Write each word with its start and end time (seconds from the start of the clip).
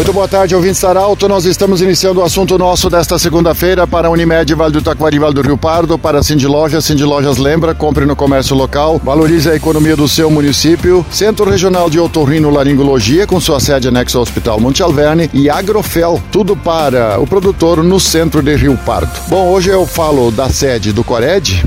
Muito 0.00 0.14
boa 0.14 0.26
tarde, 0.26 0.54
ouvintes 0.54 0.82
Arauto. 0.82 1.28
Nós 1.28 1.44
estamos 1.44 1.82
iniciando 1.82 2.20
o 2.20 2.24
assunto 2.24 2.56
nosso 2.56 2.88
desta 2.88 3.18
segunda-feira 3.18 3.86
para 3.86 4.08
a 4.08 4.10
Unimed, 4.10 4.54
Vale 4.54 4.72
do 4.72 4.80
Taquari, 4.80 5.18
Vale 5.18 5.34
do 5.34 5.42
Rio 5.42 5.58
Pardo, 5.58 5.98
para 5.98 6.20
a 6.20 6.22
Cindy 6.22 6.46
Lojas. 6.46 6.86
Cindy 6.86 7.04
Lojas 7.04 7.36
lembra, 7.36 7.74
compre 7.74 8.06
no 8.06 8.16
comércio 8.16 8.56
local, 8.56 8.98
valorize 9.04 9.50
a 9.50 9.54
economia 9.54 9.94
do 9.94 10.08
seu 10.08 10.30
município. 10.30 11.04
Centro 11.10 11.50
Regional 11.50 11.90
de 11.90 12.00
Otorrino 12.00 12.48
Laringologia, 12.48 13.26
com 13.26 13.38
sua 13.38 13.60
sede 13.60 13.88
anexo 13.88 14.16
ao 14.16 14.22
Hospital 14.22 14.58
Monte 14.58 14.82
Alverne 14.82 15.28
e 15.34 15.50
Agrofel, 15.50 16.18
tudo 16.32 16.56
para 16.56 17.20
o 17.20 17.26
produtor 17.26 17.84
no 17.84 18.00
centro 18.00 18.42
de 18.42 18.56
Rio 18.56 18.78
Pardo. 18.78 19.12
Bom, 19.28 19.48
hoje 19.48 19.68
eu 19.68 19.84
falo 19.84 20.30
da 20.30 20.48
sede 20.48 20.94
do 20.94 21.04
Cored, 21.04 21.62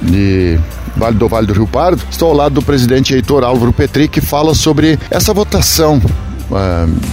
de 0.00 0.58
Vale 0.96 1.16
do 1.16 1.28
Vale 1.28 1.46
do 1.46 1.52
Rio 1.52 1.66
Pardo. 1.66 2.02
Estou 2.10 2.30
ao 2.30 2.34
lado 2.34 2.54
do 2.54 2.62
presidente 2.62 3.12
Heitor 3.12 3.44
Álvaro 3.44 3.70
Petri, 3.70 4.08
que 4.08 4.22
fala 4.22 4.54
sobre 4.54 4.98
essa 5.10 5.34
votação 5.34 6.00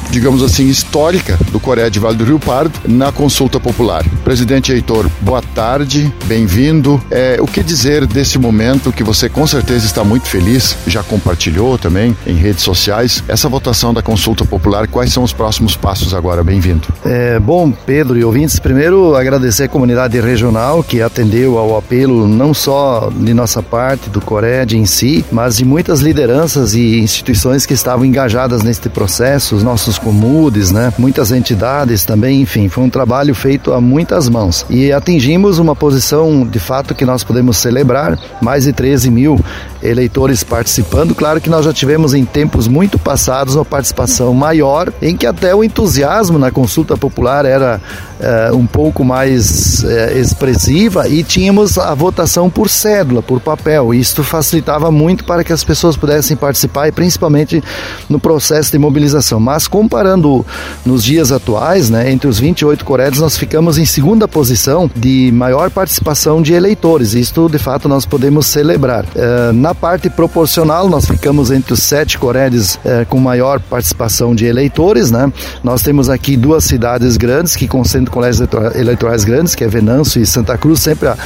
digamos 0.10 0.42
assim, 0.42 0.68
histórica 0.68 1.38
do 1.52 1.60
Coreia 1.60 1.90
de 1.92 2.00
Vale 2.00 2.16
do 2.16 2.24
Rio 2.24 2.40
Pardo 2.40 2.80
na 2.88 3.12
consulta 3.12 3.60
popular. 3.60 4.04
Presidente 4.24 4.72
Heitor, 4.72 5.10
boa 5.22 5.42
tarde, 5.42 6.12
bem-vindo. 6.26 7.02
É, 7.12 7.38
o 7.40 7.46
que 7.46 7.62
dizer 7.62 8.06
desse 8.06 8.38
momento 8.38 8.92
que 8.92 9.04
você 9.04 9.30
com 9.30 9.46
certeza 9.46 9.86
está 9.86 10.04
muito 10.04 10.28
feliz, 10.28 10.76
já 10.88 11.04
compartilhou 11.04 11.78
também 11.78 12.16
em 12.26 12.36
redes 12.36 12.64
sociais, 12.64 13.24
essa 13.28 13.48
votação 13.48 13.94
da 13.94 14.02
consulta 14.02 14.46
popular, 14.46 14.88
quais 14.88 15.14
são 15.14 15.24
os 15.24 15.34
próximos 15.34 15.76
passos 15.76 16.14
agora? 16.14 16.44
Bem-vindo. 16.44 16.88
É, 17.06 17.40
bom, 17.40 17.72
Pedro 17.72 18.18
e 18.18 18.24
ouvintes, 18.24 18.60
primeiro 18.60 19.16
agradecer 19.16 19.64
a 19.64 19.70
comunidade 19.70 20.20
regional 20.20 20.84
que 20.84 21.02
atendeu 21.02 21.58
ao 21.58 21.78
apelo 21.78 22.28
não 22.28 22.54
só 22.54 23.12
de 23.16 23.34
nossa 23.34 23.62
parte, 23.62 24.10
do 24.10 24.22
Coreia 24.22 24.66
em 24.72 24.86
si, 24.86 25.24
mas 25.32 25.58
de 25.58 25.66
muitas 25.66 26.00
lideranças 26.00 26.74
e 26.74 27.00
instituições 27.00 27.66
que 27.66 27.74
estavam 27.74 28.06
engajadas 28.06 28.64
neste 28.64 28.90
processo 28.90 29.27
os 29.36 29.64
nossos 29.64 30.00
comudes, 30.00 30.72
né? 30.72 30.94
Muitas 30.98 31.32
entidades 31.32 32.06
também, 32.06 32.42
enfim, 32.42 32.70
foi 32.70 32.84
um 32.84 32.90
trabalho 32.90 33.36
feito 33.36 33.74
a 33.74 33.82
muitas 33.82 34.30
mãos. 34.30 34.66
E 34.70 34.92
atingimos 34.92 35.60
uma 35.60 35.76
posição 35.76 36.46
de 36.46 36.60
fato 36.60 36.96
que 36.96 37.06
nós 37.06 37.24
podemos 37.24 37.58
celebrar, 37.58 38.18
mais 38.42 38.64
de 38.64 38.74
13 38.74 39.12
mil 39.12 39.40
eleitores 39.82 40.44
participando. 40.44 41.14
Claro 41.14 41.42
que 41.42 41.50
nós 41.50 41.66
já 41.66 41.74
tivemos 41.74 42.14
em 42.14 42.26
tempos 42.26 42.68
muito 42.68 42.98
passados 42.98 43.56
uma 43.56 43.66
participação 43.66 44.34
maior, 44.34 44.92
em 45.02 45.16
que 45.16 45.26
até 45.26 45.54
o 45.54 45.64
entusiasmo 45.64 46.40
na 46.40 46.50
consulta 46.50 46.98
popular 46.98 47.46
era 47.46 47.82
uh, 48.20 48.56
um 48.56 48.66
pouco 48.66 49.04
mais 49.04 49.84
uh, 49.84 50.18
expressiva 50.18 51.08
e 51.08 51.24
tínhamos 51.24 51.78
a 51.78 51.94
votação 51.94 52.50
por 52.50 52.70
cédula, 52.70 53.22
por 53.22 53.40
papel. 53.40 53.94
Isto 53.94 54.24
facilitava 54.24 54.92
muito 54.92 55.24
para 55.24 55.44
que 55.44 55.54
as 55.54 55.64
pessoas 55.64 55.96
pudessem 55.96 56.36
participar 56.36 56.88
e 56.88 56.92
principalmente 56.92 57.64
no 58.10 58.20
processo 58.20 58.72
de 58.72 58.78
mobilização. 58.78 59.40
Mas 59.40 59.68
comparando 59.68 60.46
nos 60.86 61.04
dias 61.04 61.32
atuais, 61.32 61.90
né, 61.90 62.12
entre 62.12 62.28
os 62.28 62.40
28 62.40 62.84
corédios, 62.84 63.22
nós 63.22 63.38
ficamos 63.38 63.78
em 63.78 63.86
segunda 63.86 64.28
posição 64.28 64.90
de 64.96 65.32
maior 65.34 65.70
participação 65.70 66.42
de 66.42 66.54
eleitores. 66.54 67.14
Isto, 67.14 67.50
de 67.50 67.58
fato, 67.58 67.88
nós 67.88 68.06
podemos 68.06 68.48
celebrar. 68.48 69.06
Uh, 69.06 69.54
na 69.54 69.76
parte 69.76 70.10
proporcional, 70.10 70.90
nós 70.90 71.06
ficamos 71.06 71.52
entre 71.52 71.74
os 71.74 71.84
sete 71.84 72.18
corédios 72.18 72.80
com 73.10 73.20
maior 73.20 73.60
participação 73.60 74.34
de 74.34 74.46
eleitores. 74.46 75.12
Né? 75.12 75.32
Nós 75.64 75.82
temos 75.82 76.10
aqui 76.10 76.36
duas 76.36 76.64
cidades 76.64 77.18
grandes 77.18 77.56
que 77.56 77.68
concentram 77.68 78.07
colégios 78.10 78.48
eleitorais 78.76 79.24
grandes, 79.24 79.56
que 79.56 79.64
é 79.64 79.68
Venâncio 79.68 80.22
e 80.22 80.26
Santa 80.26 80.58
Cruz, 80.58 80.80
sempre 80.80 81.10
a, 81.10 81.18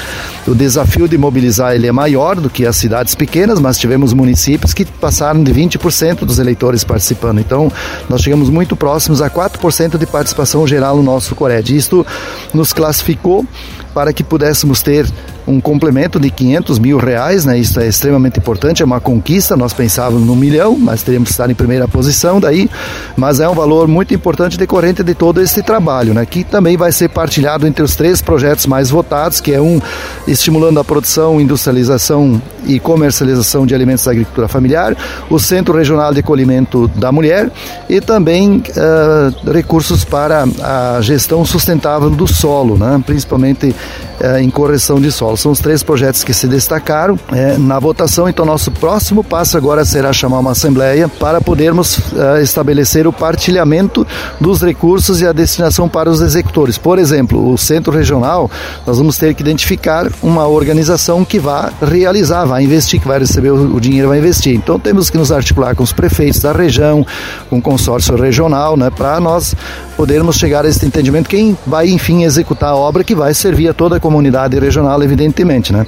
o 0.47 0.55
desafio 0.55 1.07
de 1.07 1.17
mobilizar 1.17 1.73
ele 1.73 1.87
é 1.87 1.91
maior 1.91 2.35
do 2.35 2.49
que 2.49 2.65
as 2.65 2.75
cidades 2.75 3.15
pequenas, 3.15 3.59
mas 3.59 3.77
tivemos 3.77 4.13
municípios 4.13 4.73
que 4.73 4.85
passaram 4.85 5.43
de 5.43 5.53
20% 5.53 6.25
dos 6.25 6.39
eleitores 6.39 6.83
participando. 6.83 7.39
Então, 7.39 7.71
nós 8.09 8.21
chegamos 8.21 8.49
muito 8.49 8.75
próximos 8.75 9.21
a 9.21 9.29
4% 9.29 9.97
de 9.97 10.05
participação 10.05 10.65
geral 10.67 10.97
no 10.97 11.03
nosso 11.03 11.35
Cored. 11.35 11.75
Isto 11.75 12.05
nos 12.53 12.73
classificou 12.73 13.45
para 13.93 14.13
que 14.13 14.23
pudéssemos 14.23 14.81
ter 14.81 15.05
um 15.47 15.59
complemento 15.59 16.19
de 16.19 16.29
500 16.29 16.79
mil 16.79 16.97
reais, 16.97 17.45
né? 17.45 17.57
Isso 17.57 17.79
é 17.79 17.87
extremamente 17.87 18.39
importante, 18.39 18.81
é 18.81 18.85
uma 18.85 18.99
conquista. 18.99 19.57
Nós 19.57 19.73
pensávamos 19.73 20.25
no 20.25 20.35
milhão, 20.35 20.77
mas 20.77 21.03
teríamos 21.03 21.29
que 21.29 21.33
estar 21.33 21.49
em 21.49 21.55
primeira 21.55 21.87
posição 21.87 22.39
daí, 22.39 22.69
mas 23.15 23.39
é 23.39 23.47
um 23.47 23.53
valor 23.53 23.87
muito 23.87 24.13
importante 24.13 24.57
decorrente 24.57 25.03
de 25.03 25.13
todo 25.13 25.41
esse 25.41 25.61
trabalho, 25.61 26.13
né? 26.13 26.25
Que 26.25 26.43
também 26.43 26.77
vai 26.77 26.91
ser 26.91 27.09
partilhado 27.09 27.67
entre 27.67 27.83
os 27.83 27.95
três 27.95 28.21
projetos 28.21 28.65
mais 28.65 28.89
votados, 28.89 29.39
que 29.39 29.51
é 29.51 29.61
um 29.61 29.81
estimulando 30.27 30.79
a 30.79 30.83
produção, 30.83 31.39
industrialização 31.41 32.41
e 32.65 32.79
comercialização 32.79 33.65
de 33.65 33.73
alimentos 33.73 34.05
da 34.05 34.11
agricultura 34.11 34.47
familiar, 34.47 34.95
o 35.29 35.39
Centro 35.39 35.77
Regional 35.77 36.13
de 36.13 36.19
Acolhimento 36.19 36.87
da 36.95 37.11
Mulher 37.11 37.51
e 37.89 37.99
também 37.99 38.57
uh, 38.57 39.51
recursos 39.51 40.03
para 40.03 40.45
a 40.61 41.01
gestão 41.01 41.43
sustentável 41.45 42.09
do 42.09 42.27
solo, 42.27 42.77
né? 42.77 43.01
Principalmente 43.05 43.67
uh, 43.67 44.37
em 44.39 44.49
correção 44.49 44.99
de 44.99 45.11
solo. 45.11 45.37
São 45.37 45.51
os 45.51 45.59
três 45.59 45.83
projetos 45.83 46.23
que 46.23 46.33
se 46.33 46.47
destacaram 46.47 47.19
é, 47.31 47.57
na 47.57 47.79
votação. 47.79 48.27
Então, 48.29 48.45
nosso 48.45 48.71
próximo 48.71 49.23
passo 49.23 49.57
agora 49.57 49.83
será 49.85 50.13
chamar 50.13 50.39
uma 50.39 50.51
assembleia 50.51 51.07
para 51.07 51.41
podermos 51.41 51.99
estabelecer 52.41 53.07
o 53.07 53.13
partilhamento 53.13 54.05
dos 54.39 54.61
recursos 54.61 55.21
e 55.21 55.27
a 55.27 55.31
destinação 55.31 55.87
para 55.87 56.09
os 56.09 56.21
executores. 56.21 56.77
Por 56.77 56.99
exemplo, 56.99 57.51
o 57.51 57.57
centro 57.57 57.91
regional, 57.91 58.49
nós 58.85 58.97
vamos 58.97 59.17
ter 59.17 59.33
que 59.33 59.41
identificar 59.41 60.07
uma 60.21 60.47
organização 60.47 61.23
que 61.23 61.39
vá 61.39 61.71
realizar, 61.81 62.45
vai 62.51 62.63
investir, 62.63 62.99
que 62.99 63.07
vai 63.07 63.19
receber 63.19 63.51
o, 63.51 63.79
dinheiro, 63.79 64.09
vai 64.09 64.19
investir. 64.19 64.55
Então, 64.55 64.79
temos 64.79 65.09
que 65.09 65.17
nos 65.17 65.31
articular 65.31 65.75
com 65.75 65.83
os 65.83 65.91
prefeitos 65.91 66.39
da 66.39 66.51
região, 66.51 67.05
com 67.49 67.57
o 67.57 67.61
consórcio 67.61 68.15
regional, 68.15 68.77
né, 68.77 68.89
para 68.89 69.19
nós 69.19 69.55
podermos 69.95 70.35
chegar 70.35 70.65
a 70.65 70.69
esse 70.69 70.85
entendimento. 70.85 71.29
Quem 71.29 71.57
vai, 71.65 71.89
enfim, 71.89 72.23
executar 72.23 72.69
a 72.69 72.75
obra 72.75 73.03
que 73.03 73.15
vai 73.15 73.33
servir 73.33 73.69
a 73.69 73.73
toda 73.73 73.97
a 73.97 73.99
comunidade 73.99 74.57
regional, 74.59 75.01
evidentemente 75.01 75.21
evidentemente. 75.21 75.71
Né? 75.73 75.85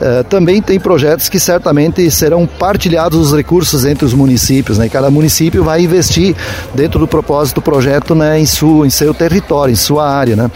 Uh, 0.00 0.24
também 0.24 0.60
tem 0.60 0.78
projetos 0.78 1.28
que 1.28 1.38
certamente 1.38 2.08
serão 2.10 2.46
partilhados 2.46 3.18
os 3.18 3.36
recursos 3.36 3.84
entre 3.84 4.04
os 4.04 4.12
municípios. 4.14 4.78
Né? 4.78 4.88
Cada 4.88 5.10
município 5.10 5.64
vai 5.64 5.82
investir 5.82 6.34
dentro 6.74 6.98
do 6.98 7.06
propósito 7.06 7.56
do 7.56 7.62
projeto 7.62 8.14
né, 8.14 8.38
em, 8.38 8.46
sua, 8.46 8.86
em 8.86 8.90
seu 8.90 9.14
território, 9.14 9.72
em 9.72 9.76
sua 9.76 10.08
área. 10.08 10.36
Né? 10.36 10.50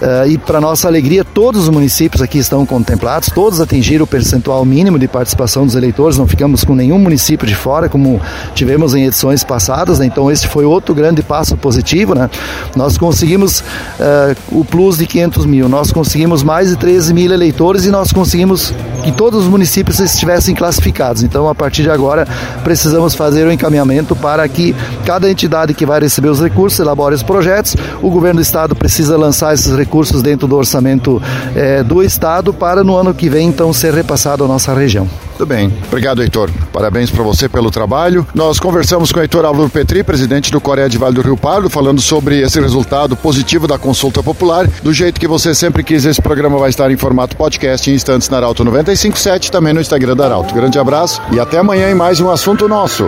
Uh, 0.00 0.28
e 0.28 0.36
para 0.36 0.60
nossa 0.60 0.86
alegria, 0.88 1.24
todos 1.24 1.62
os 1.62 1.68
municípios 1.70 2.20
aqui 2.20 2.38
estão 2.38 2.66
contemplados, 2.66 3.30
todos 3.34 3.60
atingiram 3.60 4.04
o 4.04 4.06
percentual 4.06 4.64
mínimo 4.64 4.98
de 4.98 5.08
participação 5.08 5.64
dos 5.64 5.74
eleitores, 5.74 6.18
não 6.18 6.26
ficamos 6.26 6.64
com 6.64 6.74
nenhum 6.74 6.98
município 6.98 7.46
de 7.46 7.54
fora, 7.54 7.88
como 7.88 8.20
tivemos 8.54 8.94
em 8.94 9.04
edições 9.04 9.42
passadas, 9.42 9.98
né? 9.98 10.06
então 10.06 10.30
esse 10.30 10.46
foi 10.48 10.66
outro 10.66 10.94
grande 10.94 11.22
passo 11.22 11.56
positivo. 11.56 12.14
Né? 12.14 12.28
Nós 12.74 12.98
conseguimos 12.98 13.60
uh, 13.60 14.36
o 14.50 14.64
plus 14.64 14.98
de 14.98 15.06
500 15.06 15.46
mil, 15.46 15.68
nós 15.68 15.90
conseguimos 15.90 16.42
mais 16.42 16.68
de 16.68 16.76
13 16.76 17.14
mil 17.14 17.32
eleitores 17.32 17.86
e 17.86 17.90
nós 17.90 18.12
conseguimos 18.12 18.74
que 19.06 19.12
todos 19.12 19.44
os 19.44 19.48
municípios 19.48 20.00
estivessem 20.00 20.52
classificados. 20.52 21.22
Então, 21.22 21.48
a 21.48 21.54
partir 21.54 21.82
de 21.82 21.90
agora, 21.90 22.26
precisamos 22.64 23.14
fazer 23.14 23.44
o 23.44 23.48
um 23.48 23.52
encaminhamento 23.52 24.16
para 24.16 24.46
que 24.48 24.74
cada 25.04 25.30
entidade 25.30 25.74
que 25.74 25.86
vai 25.86 26.00
receber 26.00 26.28
os 26.28 26.40
recursos 26.40 26.80
elabore 26.80 27.14
os 27.14 27.22
projetos, 27.22 27.76
o 28.02 28.10
governo 28.10 28.40
do 28.40 28.42
estado 28.42 28.74
precisa 28.74 29.16
lançar 29.16 29.54
esses 29.54 29.76
recursos 29.76 30.22
dentro 30.22 30.48
do 30.48 30.56
orçamento 30.56 31.22
é, 31.54 31.84
do 31.84 32.02
Estado 32.02 32.52
para 32.52 32.82
no 32.82 32.96
ano 32.96 33.14
que 33.14 33.28
vem 33.28 33.46
então 33.46 33.72
ser 33.72 33.94
repassado 33.94 34.44
à 34.44 34.48
nossa 34.48 34.74
região. 34.74 35.08
Tudo 35.36 35.48
bem. 35.48 35.70
Obrigado, 35.88 36.22
Heitor. 36.22 36.50
Parabéns 36.72 37.10
para 37.10 37.22
você 37.22 37.46
pelo 37.46 37.70
trabalho. 37.70 38.26
Nós 38.34 38.58
conversamos 38.58 39.12
com 39.12 39.18
o 39.18 39.22
Heitor 39.22 39.44
Álvaro 39.44 39.68
Petri, 39.68 40.02
presidente 40.02 40.50
do 40.50 40.58
Coreia 40.62 40.88
de 40.88 40.96
Vale 40.96 41.14
do 41.14 41.20
Rio 41.20 41.36
Pardo, 41.36 41.68
falando 41.68 42.00
sobre 42.00 42.40
esse 42.40 42.58
resultado 42.58 43.14
positivo 43.14 43.66
da 43.66 43.78
consulta 43.78 44.22
popular. 44.22 44.66
Do 44.82 44.94
jeito 44.94 45.20
que 45.20 45.28
você 45.28 45.54
sempre 45.54 45.84
quis, 45.84 46.06
esse 46.06 46.22
programa 46.22 46.58
vai 46.58 46.70
estar 46.70 46.90
em 46.90 46.96
formato 46.96 47.36
podcast 47.36 47.90
em 47.90 47.94
instantes 47.94 48.30
na 48.30 48.38
Arauto 48.38 48.64
957, 48.64 49.50
também 49.50 49.74
no 49.74 49.80
Instagram 49.82 50.16
da 50.16 50.24
Arauto. 50.24 50.54
Grande 50.54 50.78
abraço 50.78 51.20
e 51.30 51.38
até 51.38 51.58
amanhã 51.58 51.90
em 51.90 51.94
mais 51.94 52.18
um 52.18 52.30
assunto 52.30 52.66
nosso. 52.66 53.06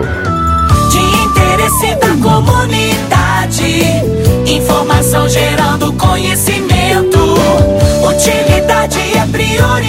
De 0.91 0.99
interesse 0.99 1.95
da 1.95 2.09
comunidade, 2.29 3.83
informação 4.45 5.27
gerando 5.27 5.91
conhecimento. 5.93 7.17
Utilidade 8.07 8.99
é 9.17 9.25
prioridade 9.31 9.88